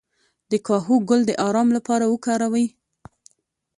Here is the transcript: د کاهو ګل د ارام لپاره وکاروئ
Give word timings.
د 0.51 0.53
کاهو 0.67 0.95
ګل 1.09 1.21
د 1.27 1.31
ارام 1.47 1.69
لپاره 1.77 2.05
وکاروئ 2.07 2.67